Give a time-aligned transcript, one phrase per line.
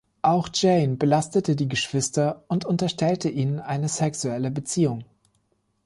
[0.23, 5.03] Auch Jane belastete die Geschwister und unterstellte ihnen eine sexuelle Beziehung.